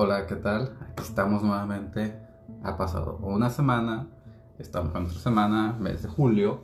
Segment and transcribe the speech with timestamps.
[0.00, 0.76] Hola, ¿qué tal?
[0.92, 2.16] Aquí estamos nuevamente.
[2.62, 4.08] Ha pasado una semana.
[4.56, 6.60] Estamos en nuestra semana, mes de julio.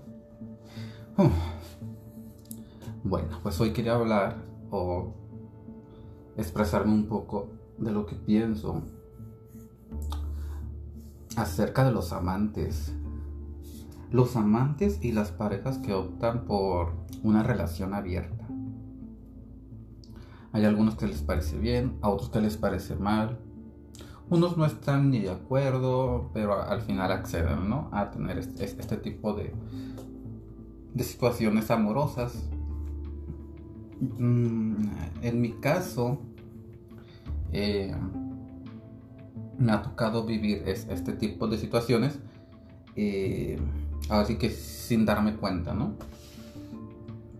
[3.02, 4.36] Bueno, pues hoy quería hablar
[4.70, 5.12] o
[6.36, 8.82] expresarme un poco de lo que pienso
[11.36, 12.94] acerca de los amantes.
[14.12, 16.92] Los amantes y las parejas que optan por
[17.24, 18.33] una relación abierta.
[20.54, 23.40] Hay algunos que les parece bien, a otros que les parece mal.
[24.30, 27.90] Unos no están ni de acuerdo, pero al final acceden ¿no?
[27.92, 29.52] a tener este, tipo de,
[30.94, 32.48] de situaciones amorosas.
[34.00, 34.86] Mm,
[35.22, 36.20] en mi caso,
[37.52, 37.92] eh,
[39.58, 42.20] me ha tocado vivir este tipo de situaciones,
[42.94, 43.58] eh,
[44.08, 45.96] así que sin darme cuenta, ¿no?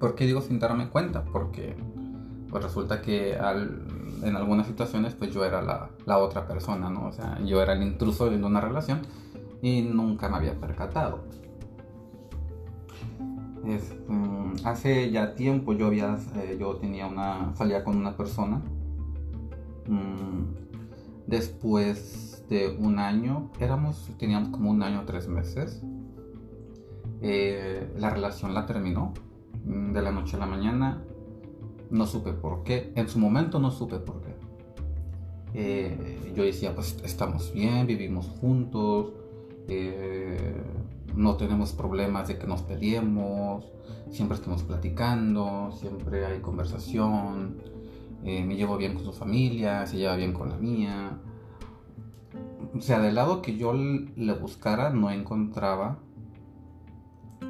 [0.01, 1.25] ¿Por qué digo sin darme cuenta?
[1.25, 1.77] Porque
[2.55, 7.09] pues resulta que en algunas situaciones pues yo era la, otra persona, ¿no?
[7.09, 9.01] O sea, yo era el intruso en una relación
[9.61, 11.25] y nunca me había percatado.
[14.07, 18.63] Mm, hace ya tiempo yo había, eh, yo tenía una, salía con una persona.
[19.89, 20.55] Mm,
[21.27, 25.83] después de un año, éramos, teníamos como un año, tres meses.
[27.21, 29.13] Eh, la relación la terminó
[29.65, 31.03] mm, de la noche a la mañana
[31.91, 32.93] no supe por qué.
[32.97, 34.35] En su momento no supe por qué.
[35.55, 39.13] Eh, yo decía, pues estamos bien, vivimos juntos,
[39.69, 40.61] eh,
[41.15, 43.65] no tenemos problemas de que nos peleemos,
[44.11, 47.63] siempre estamos platicando, siempre hay conversación,
[48.25, 51.21] eh, me llevo bien con su familia, se lleva bien con la mía.
[52.77, 55.99] O sea, del lado que yo le buscara, no encontraba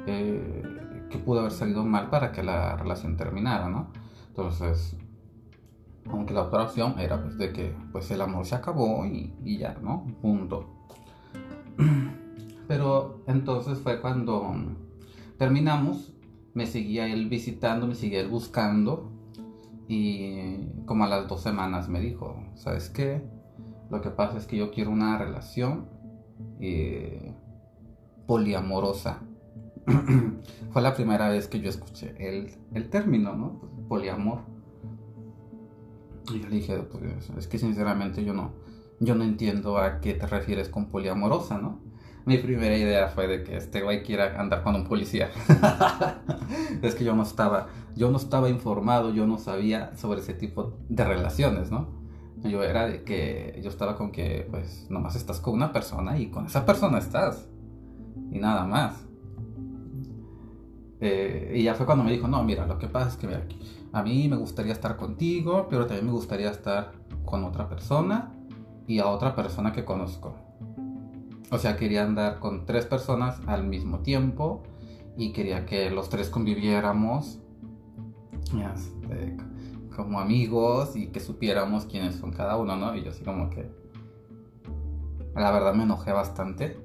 [0.05, 3.87] que pudo haber salido mal para que la relación terminara, ¿no?
[4.37, 4.97] Entonces,
[6.09, 9.77] aunque la otra opción era pues de que pues el amor se acabó y, ya,
[9.81, 10.05] ¿no?
[10.21, 10.73] Punto.
[12.67, 14.53] Pero entonces fue cuando
[15.37, 16.13] terminamos,
[16.53, 19.09] me seguía él visitando, me seguía él buscando
[19.87, 23.23] y como a las dos semanas me dijo, ¿sabes qué?
[23.89, 25.87] Lo que pasa es que yo quiero una relación
[26.59, 27.33] eh,
[28.27, 29.21] poliamorosa.
[30.71, 33.74] fue la primera vez que yo escuché el, el término, ¿no?
[33.87, 34.39] Poliamor.
[36.33, 38.53] Y yo le dije, pues, es que sinceramente yo no,
[38.99, 41.79] yo no entiendo a qué te refieres con poliamorosa, ¿no?
[42.25, 45.29] Mi primera idea fue de que este güey quiera andar con un policía.
[46.81, 50.73] es que yo no estaba, yo no estaba informado, yo no sabía sobre ese tipo
[50.89, 51.87] de relaciones, ¿no?
[52.37, 56.31] Yo era de que yo estaba con que, pues, nomás estás con una persona y
[56.31, 57.47] con esa persona estás.
[58.31, 59.04] Y nada más.
[61.01, 63.27] Eh, y ya fue cuando me dijo, no, mira, lo que pasa es que
[63.91, 66.93] a mí me gustaría estar contigo, pero también me gustaría estar
[67.25, 68.33] con otra persona
[68.87, 70.35] y a otra persona que conozco.
[71.51, 74.63] O sea, quería andar con tres personas al mismo tiempo
[75.17, 77.39] y quería que los tres conviviéramos
[78.73, 79.37] este,
[79.95, 82.95] como amigos y que supiéramos quiénes son cada uno, ¿no?
[82.95, 83.69] Y yo así como que...
[85.35, 86.77] La verdad me enojé bastante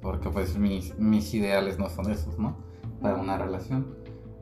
[0.00, 2.56] porque pues mis, mis ideales no son esos, ¿no?
[3.02, 3.86] Para una relación.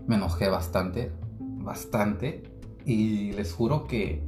[0.07, 2.43] Me enojé bastante, bastante.
[2.85, 4.23] Y les juro que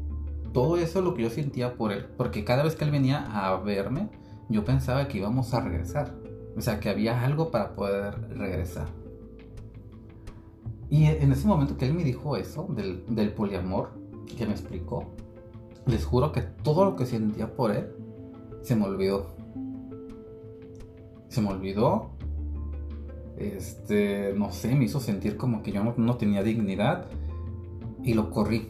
[0.53, 2.07] todo eso es lo que yo sentía por él.
[2.17, 4.09] Porque cada vez que él venía a verme,
[4.49, 6.15] yo pensaba que íbamos a regresar.
[6.57, 8.89] O sea, que había algo para poder regresar.
[10.91, 13.93] Y en ese momento que él me dijo eso, del, del poliamor,
[14.37, 15.07] que me explicó,
[15.87, 17.89] les juro que todo lo que sentía por él
[18.61, 19.27] se me olvidó.
[21.29, 22.11] Se me olvidó
[23.43, 27.07] este, no sé, me hizo sentir como que yo no, tenía dignidad
[28.03, 28.69] y lo corrí.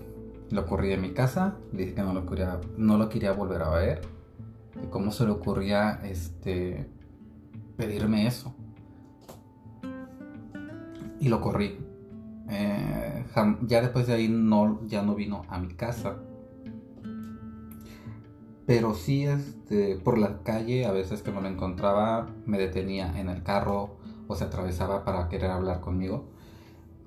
[0.51, 3.63] Lo corrí de mi casa, le dije que no lo quería, no lo quería volver
[3.63, 4.03] a ver.
[4.91, 6.87] Cómo se le ocurría este,
[7.77, 8.55] pedirme eso.
[11.21, 11.79] Y lo corrí.
[12.51, 13.25] Eh,
[13.63, 16.17] ya después de ahí no, ya no vino a mi casa.
[18.67, 23.29] Pero sí, este, por la calle, a veces que me lo encontraba, me detenía en
[23.29, 24.02] el carro
[24.33, 26.31] o se atravesaba para querer hablar conmigo.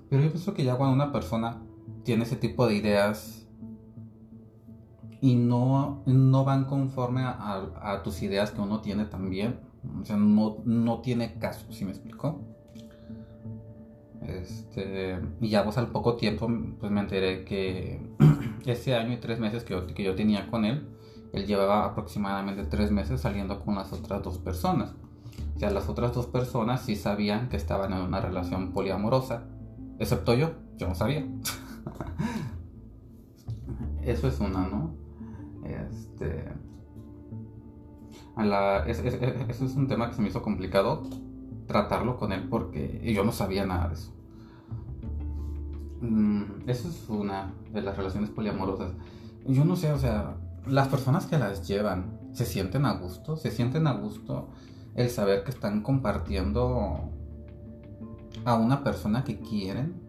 [0.09, 1.61] Pero yo pienso que ya cuando una persona
[2.03, 3.47] tiene ese tipo de ideas
[5.21, 9.59] y no, no van conforme a, tus ideas que uno tiene también,
[10.01, 12.41] o sea, no, no tiene caso, si me explico?
[14.21, 16.47] Este, y ya pues al poco tiempo
[16.79, 18.01] pues me enteré que
[18.65, 20.87] ese año y tres meses que yo, que yo tenía con él,
[21.33, 24.95] él llevaba aproximadamente tres meses saliendo con las otras dos personas.
[25.55, 29.43] O sea, las otras dos personas sí sabían que estaban en una relación poliamorosa,
[29.99, 31.25] excepto yo, yo no sabía.
[34.03, 34.95] Eso es una, ¿no?
[35.63, 36.45] Este.
[39.47, 41.03] eso es un tema que se me hizo complicado
[41.65, 44.13] tratarlo con él porque yo no sabía nada de eso.
[46.01, 48.91] Mm, eso es una de las relaciones poliamorosas.
[49.47, 50.37] Yo no sé, o sea,
[50.67, 54.49] las personas que las llevan se sienten a gusto, se sienten a gusto
[54.95, 57.11] el saber que están compartiendo
[58.45, 60.01] a una persona que quieren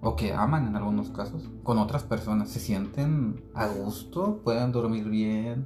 [0.00, 5.08] o que aman en algunos casos con otras personas, se sienten a gusto, pueden dormir
[5.08, 5.64] bien,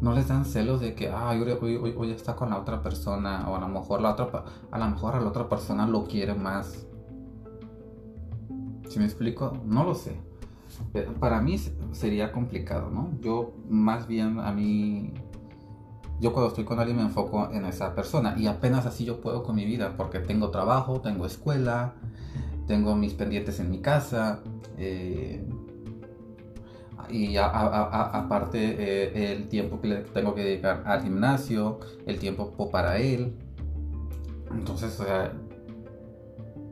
[0.00, 3.56] no les dan celos de que ah, hoy, hoy, está con la otra persona o
[3.56, 6.86] a lo mejor la otra a lo mejor la otra persona lo quiere más.
[8.88, 9.58] Si me explico?
[9.64, 10.20] No lo sé.
[11.18, 11.58] Para mí
[11.92, 13.10] sería complicado, ¿no?
[13.20, 15.14] Yo más bien a mí
[16.20, 19.42] yo cuando estoy con alguien me enfoco en esa persona y apenas así yo puedo
[19.42, 21.94] con mi vida porque tengo trabajo, tengo escuela,
[22.66, 24.40] tengo mis pendientes en mi casa
[24.78, 25.44] eh,
[27.10, 33.36] y aparte eh, el tiempo que tengo que dedicar al gimnasio, el tiempo para él.
[34.50, 35.00] Entonces,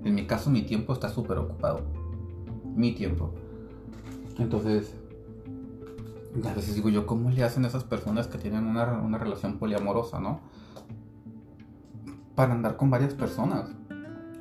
[0.05, 1.83] en mi caso mi tiempo está súper ocupado.
[2.75, 3.33] Mi tiempo.
[4.39, 4.97] Entonces,
[6.43, 10.19] a veces digo yo, ¿cómo le hacen esas personas que tienen una, una relación poliamorosa,
[10.19, 10.41] no?
[12.35, 13.71] Para andar con varias personas.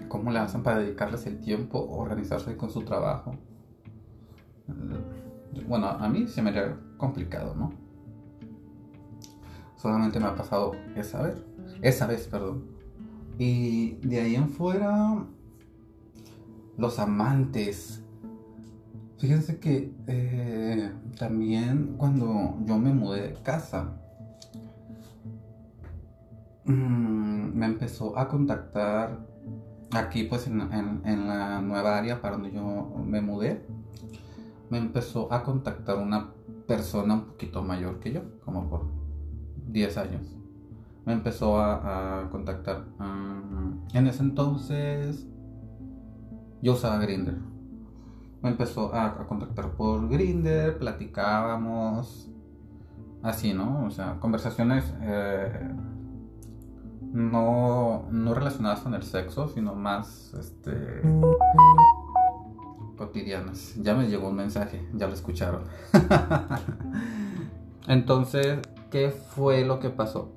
[0.07, 3.35] ¿Cómo le hacen para dedicarles el tiempo, organizarse con su trabajo?
[5.67, 7.73] Bueno, a mí se me haría complicado, ¿no?
[9.75, 11.43] Solamente me ha pasado esa vez.
[11.81, 12.63] Esa vez, perdón.
[13.37, 15.25] Y de ahí en fuera,
[16.77, 18.02] los amantes
[19.23, 23.95] Fíjense que eh, también cuando yo me mudé de casa,
[26.65, 29.25] mm, me empezó a contactar
[29.93, 30.57] aquí pues en,
[31.25, 33.65] la nueva área para donde yo me mudé,
[34.69, 36.33] me empezó a contactar una
[36.67, 38.87] persona un poquito mayor que yo, como por
[39.69, 40.35] 10 años.
[41.05, 42.87] Me empezó a, contactar.
[42.99, 45.25] Mm, en ese entonces
[46.61, 47.52] yo usaba Grinder
[48.43, 52.29] me empezó a, contactar por Grinder, platicábamos,
[53.23, 53.85] así, ¿no?
[53.85, 55.71] O sea, conversaciones eh,
[57.13, 61.01] no, no relacionadas con el sexo, sino más, este,
[62.97, 63.75] cotidianas.
[63.81, 65.63] Ya me llegó un mensaje, ya lo escucharon.
[67.87, 68.59] Entonces,
[68.91, 70.33] ¿qué fue lo que pasó?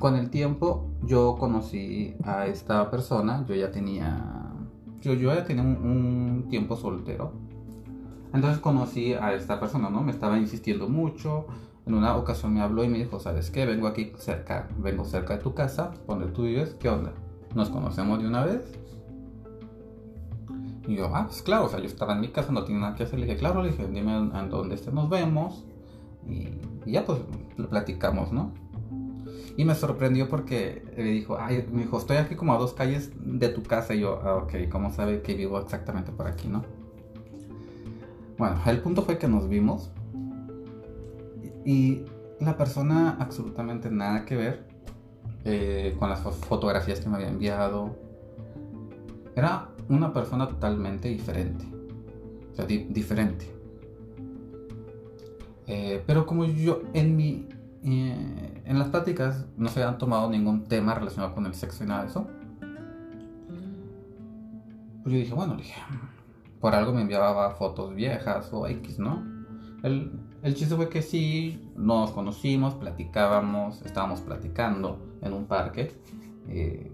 [0.00, 4.41] Con el tiempo yo conocí a esta persona, yo ya tenía
[5.02, 7.32] yo, yo ya tenía un, tiempo soltero.
[8.32, 10.02] Entonces conocí a esta persona, ¿no?
[10.02, 11.46] Me estaba insistiendo mucho.
[11.84, 13.66] En una ocasión me habló y me dijo, ¿sabes qué?
[13.66, 17.12] Vengo aquí cerca, vengo cerca de tu casa, donde tú vives, ¿qué onda?
[17.54, 18.78] ¿Nos conocemos de una vez?
[20.86, 22.94] Y yo, ah, pues claro, o sea, yo estaba en mi casa, no tenía nada
[22.94, 23.18] que hacer.
[23.18, 25.64] Le dije, claro, le dije, dime en dónde nos vemos.
[26.26, 26.48] Y
[26.86, 27.18] ya pues
[27.68, 28.52] platicamos, ¿no?
[29.56, 33.10] Y me sorprendió porque me dijo, ay, me dijo, estoy aquí como a dos calles
[33.20, 33.94] de tu casa.
[33.94, 36.64] Y yo, ah, ok, ¿cómo sabe que vivo exactamente por aquí, no?
[38.38, 39.90] Bueno, el punto fue que nos vimos.
[41.64, 42.02] Y
[42.40, 44.66] la persona absolutamente nada que ver
[45.44, 47.96] eh, con las fotografías que me había enviado.
[49.36, 51.64] Era una persona totalmente diferente.
[52.52, 53.46] O sea, diferente.
[55.66, 57.48] Eh, pero como yo en mi
[57.84, 62.02] en las pláticas no se habían tomado ningún tema relacionado con el sexo y nada
[62.02, 62.26] de eso.
[65.02, 65.74] Pues yo dije, bueno, dije,
[66.60, 69.24] por algo me enviaba fotos viejas o X, ¿no?
[69.82, 70.12] El,
[70.42, 75.92] el chiste fue que sí, nos conocimos, platicábamos, estábamos platicando en un parque.
[76.48, 76.92] Eh,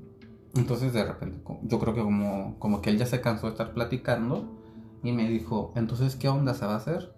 [0.55, 3.75] entonces de repente, yo creo que como, como que él ya se cansó de estar
[3.75, 4.59] platicando
[5.03, 7.15] y me dijo, entonces, ¿qué onda se va a hacer?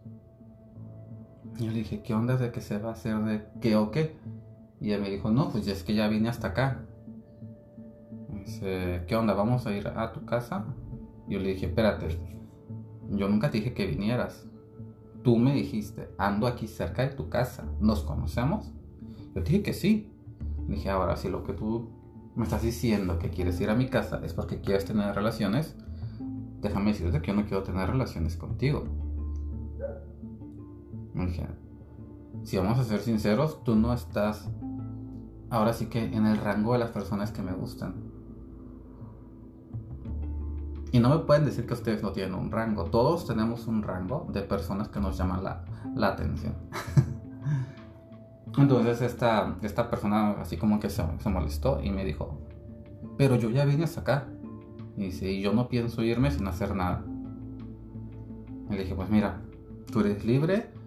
[1.59, 4.17] Yo le dije, ¿qué onda de que se va a hacer de qué o qué?
[4.81, 6.87] Y ella me dijo, no, pues es que ya vine hasta acá.
[8.33, 9.35] dice, ¿qué onda?
[9.35, 10.65] ¿Vamos a ir a tu casa?
[11.29, 12.19] Y yo le dije, espérate,
[13.11, 14.47] yo nunca te dije que vinieras.
[15.23, 18.73] Tú me dijiste, ando aquí cerca de tu casa, ¿nos conocemos?
[19.35, 20.11] Yo dije que sí.
[20.67, 21.91] Le dije, ahora si lo que tú
[22.37, 25.77] me estás diciendo que quieres ir a mi casa es porque quieres tener relaciones,
[26.63, 28.85] déjame decirte que yo no quiero tener relaciones contigo
[32.45, 34.49] si vamos a ser sinceros, tú no estás
[35.51, 37.95] ahora sí que en el rango de las personas que me gustan.
[40.93, 42.85] Y no me pueden decir que ustedes no tienen un rango.
[42.85, 45.65] Todos tenemos un rango de personas que nos llaman la,
[45.95, 46.55] la atención.
[48.59, 52.41] Entonces esta, esta persona así como que se, se, molestó y me dijo,
[53.17, 54.27] pero yo ya vine hasta acá.
[54.97, 57.05] Y dice, yo no pienso irme sin hacer nada.
[58.69, 59.41] Y le dije, pues mira,
[59.93, 60.80] tú eres libre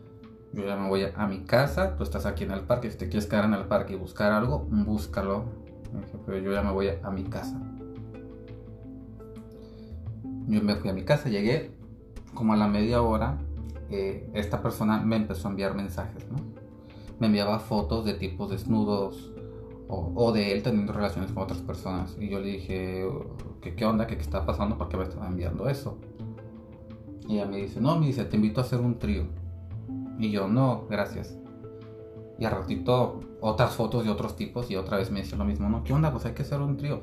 [0.54, 3.10] yo ya me voy a, mi casa, tú estás aquí en el parque, si te
[3.10, 5.46] quieres quedar en el parque y buscar algo, búscalo.
[6.26, 7.60] pero yo ya me voy a, mi casa.
[10.48, 11.72] Yo me fui a mi casa, llegué
[12.36, 13.38] como a la media hora,
[13.90, 16.26] eh, esta persona me empezó a enviar mensajes.
[17.20, 19.32] Me enviaba fotos de tipos desnudos
[19.88, 22.16] o, de él teniendo relaciones con otras personas.
[22.20, 23.08] Y yo le dije,
[23.62, 24.08] ¿qué, qué onda?
[24.08, 24.78] ¿Qué, está pasando?
[24.78, 25.98] ¿Por qué me estaba enviando eso?
[27.28, 29.26] Y ella me dice, no, me dice, te invito a hacer un trío.
[30.24, 31.38] Y yo, no, gracias.
[32.40, 35.68] Y al ratito, otras fotos de otros tipos y otra vez me dice lo mismo,
[35.68, 36.14] no, ¿qué onda?
[36.14, 37.02] Pues hay que hacer un trío.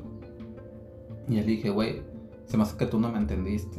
[1.28, 2.02] Y le dije, güey,
[2.46, 3.76] se me hace que tú no me entendiste.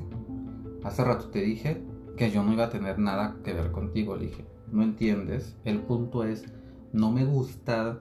[0.84, 1.84] Hace rato te dije
[2.18, 4.16] que yo no iba a tener nada que ver contigo.
[4.16, 5.58] Le dije, no entiendes.
[5.66, 6.46] El punto es,
[6.94, 7.98] no me gustas,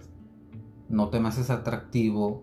[0.91, 2.43] no te me haces atractivo.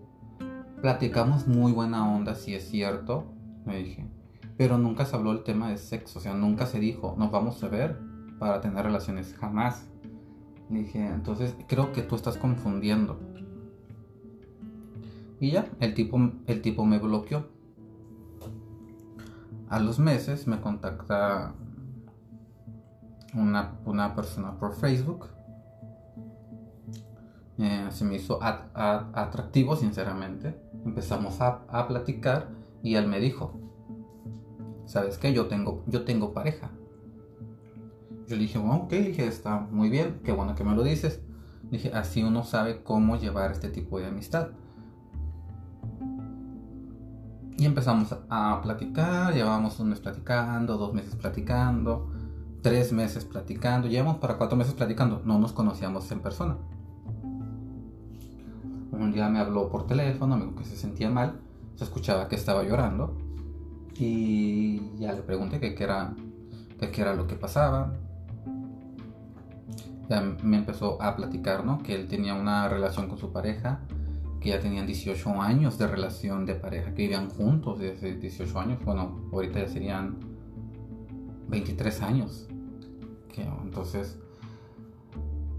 [0.82, 3.26] Platicamos muy buena onda, si es cierto.
[3.64, 4.08] Me dije,
[4.56, 6.18] pero nunca se habló el tema de sexo.
[6.18, 8.07] O sea, nunca se dijo, nos vamos a ver
[8.38, 9.88] para tener relaciones, jamás.
[10.70, 13.18] Le dije, entonces creo que tú estás confundiendo.
[15.40, 17.46] Y ya, el tipo, el tipo me bloqueó.
[19.68, 21.54] A los meses me contacta
[23.34, 25.26] una, persona por Facebook.
[27.58, 30.60] Eh, se me hizo atractivo, sinceramente.
[30.84, 32.48] Empezamos a, a, platicar
[32.82, 33.60] y él me dijo,
[34.86, 35.32] ¿sabes qué?
[35.32, 36.70] Yo tengo, yo tengo pareja.
[38.28, 41.20] Yo dije, ok, dije, está muy bien, qué bueno que me lo dices.
[41.70, 44.48] Dije, así uno sabe cómo llevar este tipo de amistad.
[47.56, 52.10] Y empezamos a platicar, llevábamos un mes platicando, dos meses platicando,
[52.62, 56.58] tres meses platicando, llevamos para cuatro meses platicando, no nos conocíamos en persona.
[58.92, 61.40] Un día me habló por teléfono, me dijo que se sentía mal,
[61.76, 63.16] se escuchaba que estaba llorando
[63.96, 66.14] y ya le pregunté qué era,
[66.78, 67.94] qué era lo que pasaba
[70.42, 71.78] me empezó a platicar, ¿no?
[71.78, 73.80] Que él tenía una relación con su pareja,
[74.40, 78.78] que ya tenían 18 años de relación de pareja, que vivían juntos desde 18 años,
[78.84, 80.18] bueno, ahorita ya serían
[81.48, 82.48] 23 años.
[83.34, 84.18] Que, entonces,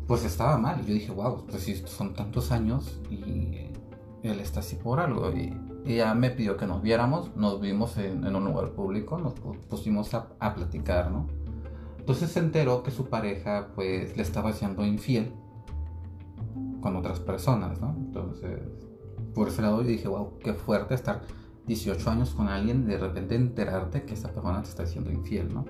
[0.07, 0.83] pues estaba mal.
[0.85, 3.69] Yo dije, wow, pues si son tantos años y
[4.23, 5.31] él está así por algo.
[5.31, 5.53] Y
[5.85, 9.33] ella me pidió que nos viéramos, nos vimos en, un lugar público, nos
[9.67, 11.27] pusimos a, a platicar, ¿no?
[12.09, 15.31] Entonces se enteró que su pareja pues le estaba siendo infiel
[16.81, 17.95] con otras personas, ¿no?
[17.95, 18.61] Entonces,
[19.35, 21.21] por ese lado yo dije, wow, qué fuerte estar
[21.67, 25.53] 18 años con alguien y de repente enterarte que esa persona te está siendo infiel,
[25.53, 25.65] ¿no?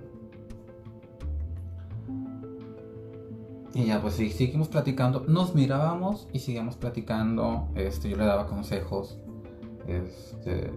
[3.73, 9.19] Y ya pues seguimos platicando, nos mirábamos y seguíamos platicando, este, yo le daba consejos,
[9.87, 10.71] este,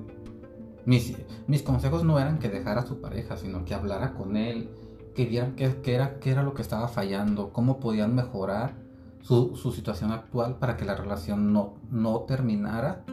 [0.86, 1.16] mis,
[1.46, 4.68] mis consejos no eran que dejara a su pareja, sino que hablara con él,
[5.14, 8.74] que vieran qué, era, qué era lo que estaba fallando, cómo podían mejorar
[9.20, 13.04] su, situación actual para que la relación no, no terminara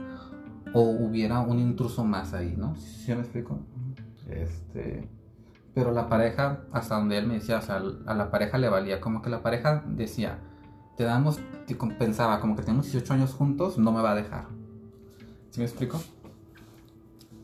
[0.73, 2.75] o hubiera un intruso más ahí, ¿no?
[2.75, 3.59] ¿Sí me explico?
[4.27, 5.09] Este,
[5.73, 8.99] pero la pareja, hasta donde él me decía, o sea, a la pareja le valía,
[9.01, 10.39] como que la pareja decía,
[10.97, 14.47] te damos, te compensaba, como que tenemos 18 años juntos, no me va a dejar.
[15.49, 15.99] ¿Sí me explico?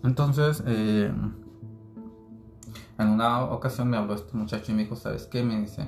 [0.03, 1.11] Entonces, eh,
[2.97, 5.43] en una ocasión me habló este muchacho y me dijo, ¿sabes qué?
[5.43, 5.87] Me dice,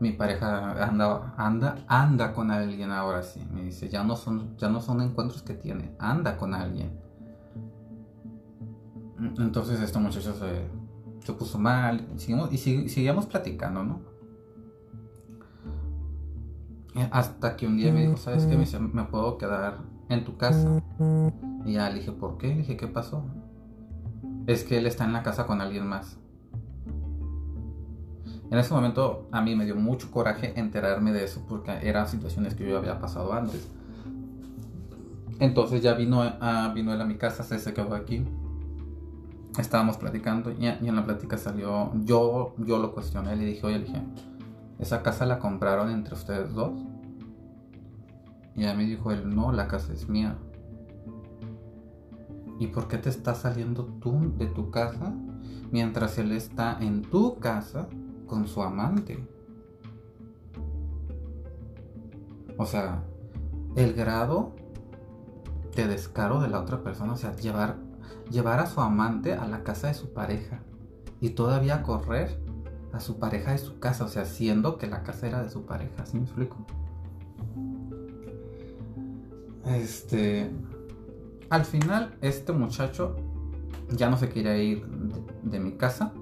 [0.00, 3.40] mi pareja anda, anda, anda con alguien ahora sí.
[3.52, 6.98] Me dice, ya no son, ya no son encuentros que tiene, anda con alguien.
[9.38, 14.00] Entonces este muchacho se, puso mal y, seguíamos platicando, ¿no?
[17.10, 18.54] Hasta que un día me dijo, ¿sabes qué?
[18.54, 19.78] Me dice, me puedo quedar
[20.08, 20.82] en tu casa.
[21.64, 22.48] Y ya le dije, ¿por qué?
[22.48, 23.24] Le dije, ¿qué pasó?
[24.46, 26.18] Es que él está en la casa con alguien más.
[28.50, 32.54] En ese momento a mí me dio mucho coraje enterarme de eso porque eran situaciones
[32.54, 33.68] que yo había pasado antes.
[35.40, 38.24] Entonces ya vino, a, vino él a mi casa, se, quedó aquí.
[39.58, 43.84] Estábamos platicando y, en la plática salió, yo, yo lo cuestioné, le dije, oye, le
[43.86, 44.02] dije,
[44.78, 46.72] ¿esa casa la compraron entre ustedes dos?
[48.54, 50.36] Y a mí dijo él, no, la casa es mía.
[52.58, 55.14] ¿Y por qué te estás saliendo tú de tu casa
[55.70, 57.88] mientras él está en tu casa
[58.26, 59.26] con su amante?
[62.56, 63.02] O sea,
[63.76, 64.54] el grado
[65.74, 67.76] de descaro de la otra persona, o sea, llevar,
[68.30, 70.62] llevar a su amante a la casa de su pareja
[71.20, 72.40] y todavía correr
[72.92, 75.66] a su pareja de su casa, o sea, siendo que la casa era de su
[75.66, 76.56] pareja, ¿sí me explico?
[79.66, 80.50] Este,
[81.50, 83.16] al final, este muchacho
[83.90, 84.86] ya no se quería ir
[85.42, 86.12] de, mi casa.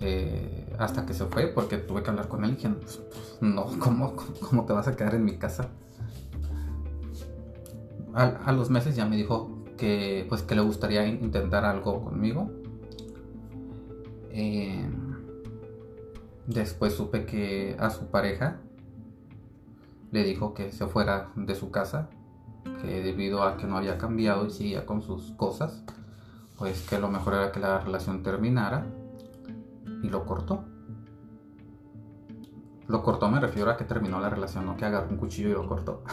[0.00, 3.38] eh, hasta que se fue, porque tuve que hablar con él y dije, pues, pues,
[3.40, 5.70] no, ¿cómo, ¿cómo, te vas a quedar en mi casa?
[8.14, 12.50] A, los meses ya me dijo que, pues, que le gustaría intentar algo conmigo.
[14.30, 14.88] Eh,
[16.46, 18.60] después supe que a su pareja
[20.12, 22.08] le dijo que se fuera de su casa,
[22.80, 25.82] que debido a que no había cambiado y seguía con sus cosas,
[26.58, 28.86] pues que lo mejor era que la relación terminara
[30.02, 30.64] y lo cortó.
[32.88, 35.52] Lo cortó me refiero a que terminó la relación, no que agarró un cuchillo y
[35.52, 36.04] lo cortó.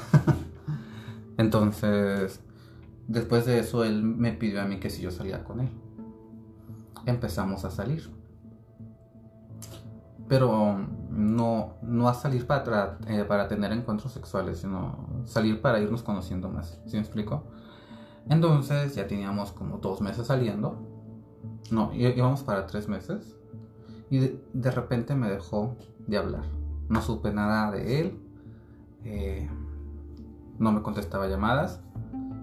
[1.37, 2.39] Entonces,
[3.07, 5.69] después de eso, él me pidió a mí que si yo salía con él.
[7.05, 8.09] Empezamos a salir.
[10.27, 16.01] Pero no, no a salir para, eh, para tener encuentros sexuales, sino salir para irnos
[16.01, 16.79] conociendo más.
[16.85, 17.43] ¿Sí me explico?
[18.29, 20.75] Entonces ya teníamos como dos meses saliendo.
[21.71, 23.37] No, íbamos para tres meses.
[24.09, 24.19] Y
[24.53, 25.75] de, repente me dejó
[26.07, 26.43] de hablar.
[26.89, 28.19] No supe nada de él.
[29.03, 29.49] Eh,
[30.57, 31.81] no me contestaba llamadas.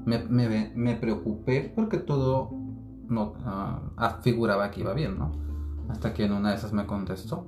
[0.04, 2.50] Me, preocupé porque todo
[3.08, 5.32] no, uh, figuraba que iba bien, ¿no?
[5.88, 7.46] Hasta que en una de esas me contestó.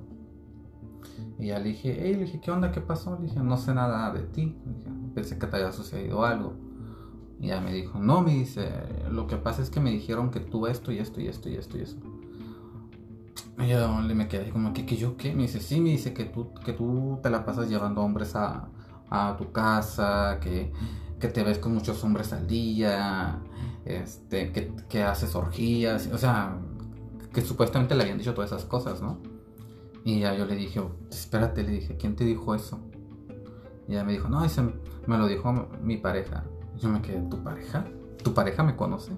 [1.39, 2.71] Y ya le dije, hey, le dije, ¿qué onda?
[2.71, 3.17] ¿Qué pasó?
[3.19, 4.55] Le dije, no sé nada de ti.
[5.13, 6.53] pensé que te había sucedido algo.
[7.39, 8.69] Y ya me dijo, no, me dice,
[9.09, 11.55] lo que pasa es que me dijeron que tú esto y esto y esto y
[11.55, 11.97] esto y eso.
[13.57, 15.33] Y yo le me quedé como, ¿qué, que yo qué?
[15.33, 18.69] Me dice, sí, me dice que tú, que tú te la pasas llevando hombres a,
[19.09, 20.71] a tu casa, que,
[21.19, 23.39] que, te ves con muchos hombres al día,
[23.85, 26.57] este, que, que haces orgías, o sea,
[27.33, 29.19] que supuestamente le habían dicho todas esas cosas, ¿no?
[30.05, 32.79] Y ya yo le dije, espérate, le dije, ¿quién te dijo eso?
[33.87, 36.43] Y ella me dijo, no, ese me lo dijo mi pareja.
[36.81, 37.85] Yo me quedé, ¿tu pareja?
[38.23, 39.13] ¿Tu pareja me conoce?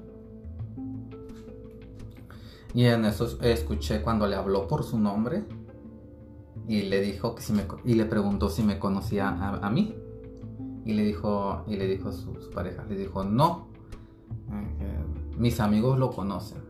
[2.73, 5.45] Y en eso escuché cuando le habló por su nombre
[6.67, 9.95] y le dijo que si me y le preguntó si me conocía a, mí
[10.83, 13.67] y le dijo y le dijo su, pareja le dijo no
[14.51, 15.05] eh,
[15.37, 16.63] mis amigos lo conocen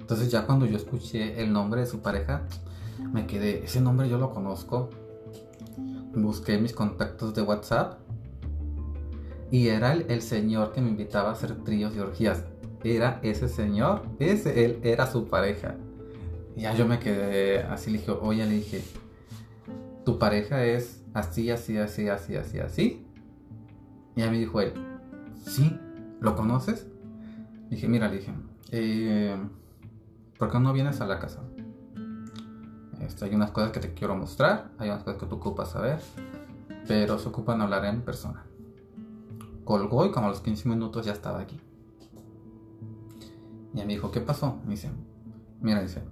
[0.00, 2.46] entonces ya cuando yo escuché el nombre de su pareja
[3.12, 4.90] me quedé ese nombre yo lo conozco
[6.14, 7.98] busqué mis contactos de WhatsApp
[9.50, 12.44] y era el, señor que me invitaba a hacer tríos y orgías.
[12.84, 15.76] Era ese señor, ese él era su pareja.
[16.56, 18.82] Ya yo me quedé así, le dije, oye, le dije,
[20.06, 23.06] tu pareja es así, así, así, así, así, así.
[24.16, 24.72] Y ya me dijo él,
[25.44, 25.78] sí,
[26.20, 26.86] ¿lo conoces?
[27.68, 28.32] dije, mira, le dije,
[28.70, 29.36] eh,
[30.38, 31.42] ¿por qué no vienes a la casa?
[33.02, 36.00] Este, hay unas cosas que te quiero mostrar, hay unas cosas que tú ocupas saber,
[36.86, 38.44] pero se ocupan hablar en persona
[39.64, 41.60] colgó y como a los 15 minutos ya estaba aquí.
[43.74, 44.58] Y me dijo, ¿qué pasó?
[44.64, 44.90] Me dice,
[45.60, 46.02] mira, dice,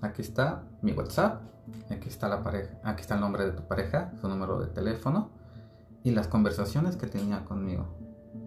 [0.00, 1.42] aquí está mi WhatsApp,
[1.90, 5.30] aquí está la pareja, aquí está el nombre de tu pareja, su número de teléfono
[6.02, 7.86] y las conversaciones que tenía conmigo.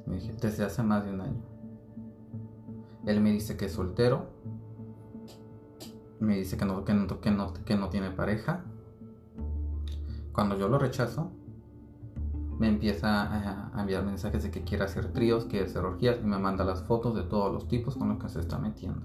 [0.06, 1.42] Me dije, desde hace más de un año.
[3.06, 4.30] Él me dice que es soltero,
[6.22, 8.64] me dice que no, que no, que no, que no tiene pareja.
[10.32, 11.32] Cuando yo lo rechazo,
[12.60, 16.38] me empieza a, enviar mensajes de que quiere hacer tríos, quiere hacer orgías y me
[16.38, 19.02] manda las fotos de todos los tipos con los que se está metiendo.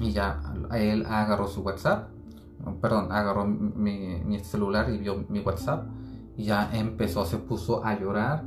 [0.00, 0.40] Y ya
[0.72, 2.08] él agarró su WhatsApp,
[2.80, 5.86] perdón, agarró mi, celular y vio mi WhatsApp
[6.38, 8.44] y ya empezó, se puso a llorar.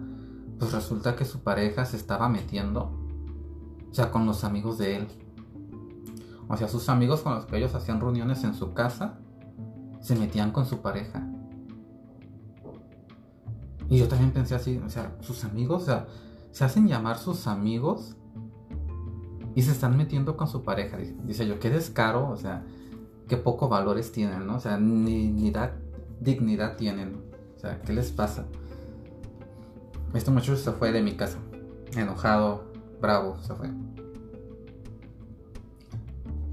[0.58, 2.92] Pues resulta que su pareja se estaba metiendo
[3.92, 5.08] ya con los amigos de él.
[6.50, 9.20] O sea, sus amigos con los que ellos hacían reuniones en su casa
[10.00, 11.28] se metían con su pareja.
[13.90, 16.08] Y yo también pensé así, o sea, sus amigos, o sea,
[16.52, 18.16] se hacen llamar sus amigos
[19.56, 20.98] y se están metiendo con su pareja.
[21.24, 22.64] Dice yo, qué descaro, o sea,
[23.28, 24.56] qué poco valores tienen, ¿no?
[24.56, 25.54] O sea, ni, ni
[26.20, 27.24] dignidad tienen.
[27.56, 28.46] O sea, ¿qué les pasa?
[30.14, 31.38] Este muchacho se fue de mi casa,
[31.96, 33.70] enojado, bravo, se fue.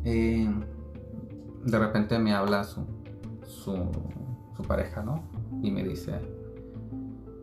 [0.04, 2.84] De repente me habla su,
[3.46, 3.90] su,
[4.56, 5.22] su pareja, ¿no?
[5.62, 6.20] Y me dice,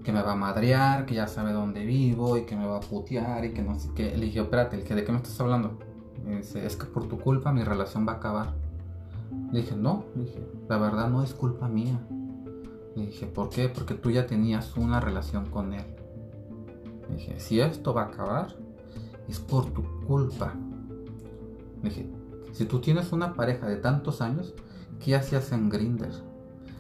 [0.04, 2.80] que me va a madrear, que ya sabe dónde vivo y que me va a
[2.80, 4.18] putear y que no sé qué.
[4.18, 5.78] Le dije, espérate, ¿de qué me estás hablando?
[6.26, 8.54] Me dice, es que por tu culpa mi relación va a acabar.
[9.52, 12.00] Le dije, no, le dije, la verdad no es culpa mía.
[12.96, 13.70] Le dije, ¿por qué?
[13.70, 15.86] Porque tú ya tenías una relación con él.
[17.10, 18.56] Le dije, si esto va a acabar,
[19.28, 20.54] es por tu culpa.
[21.82, 22.10] Le dije,
[22.52, 24.54] si tú tienes una pareja de tantos años,
[25.04, 26.12] ¿qué hacías en Grinder?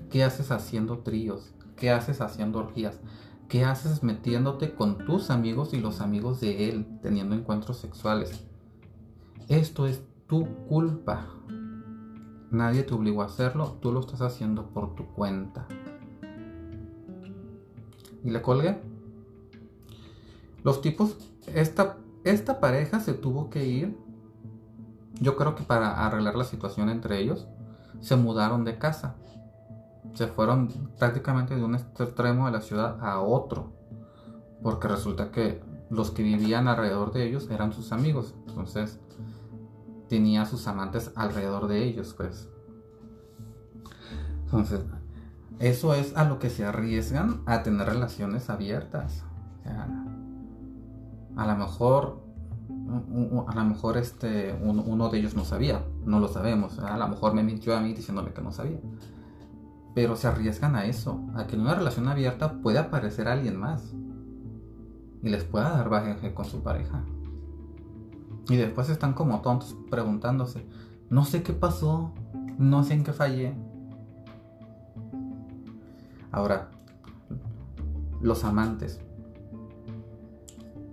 [0.09, 1.53] ¿Qué haces haciendo tríos?
[1.75, 2.99] ¿Qué haces haciendo orgías?
[3.47, 8.45] ¿Qué haces metiéndote con tus amigos y los amigos de él teniendo encuentros sexuales?
[9.47, 11.27] Esto es tu culpa.
[12.51, 15.67] Nadie te obligó a hacerlo, tú lo estás haciendo por tu cuenta.
[18.23, 18.81] Y le colgué.
[20.63, 23.97] Los tipos, esta, esta pareja se tuvo que ir,
[25.21, 27.47] yo creo que para arreglar la situación entre ellos,
[27.99, 29.15] se mudaron de casa.
[30.15, 33.71] Se fueron prácticamente de un extremo de la ciudad a otro.
[34.63, 38.33] Porque resulta que los que vivían alrededor de ellos eran sus amigos.
[38.47, 38.99] Entonces
[40.09, 42.49] tenía sus amantes alrededor de ellos, pues.
[44.45, 44.81] Entonces,
[45.59, 49.23] eso es a lo que se arriesgan a tener relaciones abiertas.
[51.37, 52.30] a lo mejor,
[53.47, 56.79] a lo mejor este, uno, de ellos no sabía, no lo sabemos.
[56.79, 58.79] A lo mejor me mintió a mí diciéndome que no sabía.
[59.93, 63.93] Pero se arriesgan a eso, a que en una relación abierta puede aparecer alguien más
[65.21, 67.03] y les pueda dar baje con su pareja.
[68.49, 70.65] Y después están como tontos preguntándose,
[71.09, 72.13] no sé qué pasó,
[72.57, 73.55] no sé en qué fallé.
[76.31, 76.71] Ahora,
[78.21, 78.99] los amantes.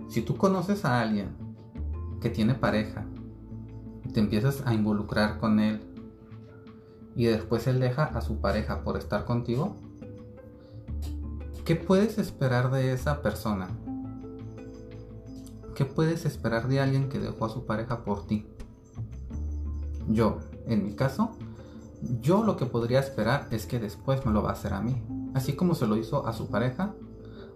[0.09, 1.48] Si tú conoces a alguien
[2.21, 3.07] que tiene pareja
[4.05, 5.81] y te empiezas a involucrar con él
[7.15, 9.77] y después él deja a su pareja por estar contigo,
[11.65, 13.69] ¿qué puedes esperar de esa persona?
[15.75, 18.47] ¿Qué puedes esperar de alguien que dejó a su pareja por ti?
[20.09, 21.33] Yo, en mi caso,
[22.21, 25.03] yo lo que podría esperar es que después me lo va a hacer a mí.
[25.35, 26.95] Así como se lo hizo a su pareja,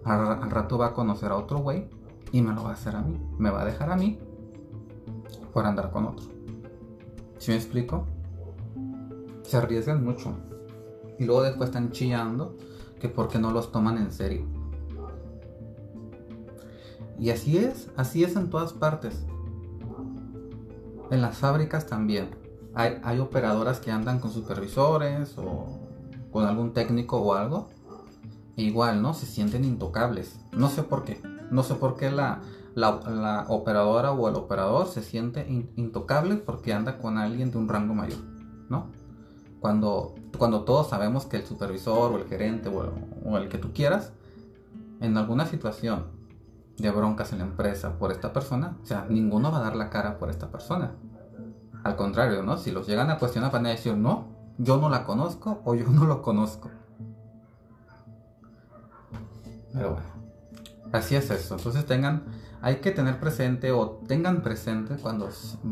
[0.05, 1.89] al, rato va a conocer a otro güey
[2.33, 3.21] y me lo va a hacer a mí.
[3.39, 4.19] Me va a dejar a mí
[5.53, 6.27] por andar con otro.
[7.39, 8.07] ¿Sí me explico?
[9.43, 10.35] Se arriesgan mucho.
[11.19, 12.57] Y luego después están chillando
[13.01, 14.47] que porque no los toman en serio.
[17.19, 19.25] Y así es, así es en todas partes.
[21.11, 22.31] En las fábricas también.
[22.75, 25.67] Hay, operadoras que andan con supervisores o
[26.31, 27.69] con algún técnico o algo.
[28.57, 29.15] E igual, ¿no?
[29.15, 30.41] Se sienten intocables.
[30.53, 31.21] No sé por qué.
[31.51, 32.41] No sé por qué la,
[32.75, 37.95] la, operadora o el operador se siente intocable porque anda con alguien de un rango
[37.95, 38.21] mayor,
[38.69, 38.87] ¿no?
[39.61, 44.13] Cuando, cuando todos sabemos que el supervisor o el gerente o el que tú quieras,
[45.01, 46.05] en alguna situación
[46.79, 49.91] de broncas en la empresa por esta persona, o sea, ninguno va a dar la
[49.91, 50.93] cara por esta persona.
[51.85, 52.57] Al contrario, ¿no?
[52.57, 54.27] Si los llegan a cuestionar, van a decir, no,
[54.59, 56.71] yo no la conozco o yo no lo conozco.
[59.73, 60.07] Pero bueno,
[60.93, 61.57] así es eso.
[61.57, 62.25] Entonces tengan,
[62.63, 65.29] hay que tener presente o tengan presente cuando,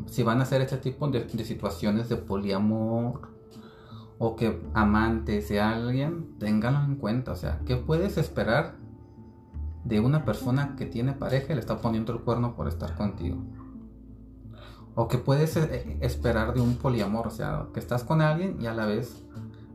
[0.07, 3.31] si van a hacer este tipo de, situaciones de poliamor
[4.19, 7.33] o que amante sea alguien, ténganlo en cuenta.
[7.33, 8.75] O sea, ¿qué puedes esperar
[9.85, 13.39] de una persona que tiene pareja y le está poniendo el cuerno por estar contigo.
[14.95, 18.67] O que puedes eh, esperar de un poliamor, o sea, que estás con alguien y
[18.67, 19.25] a la vez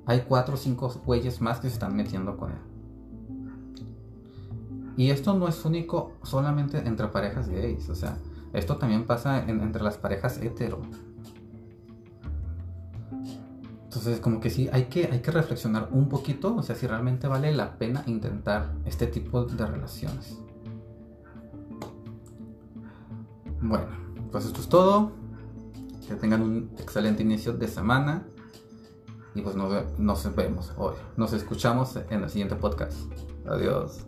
[0.05, 2.74] hay cuatro o cinco güeyes más que se están metiendo con él.
[4.97, 8.17] Y esto no es único solamente entre parejas gays, o sea,
[8.53, 10.81] esto también pasa entre las parejas hetero.
[13.83, 17.27] Entonces, como que sí, hay que, hay que reflexionar un poquito, o sea, si realmente
[17.27, 20.37] vale la pena intentar este tipo de relaciones.
[23.61, 23.87] Bueno,
[24.31, 25.11] pues esto es todo.
[26.07, 28.27] Que tengan un excelente inicio de semana.
[29.33, 30.95] Y pues nos, nos vemos hoy.
[31.17, 32.93] Nos escuchamos en el siguiente podcast.
[33.47, 34.05] Adiós.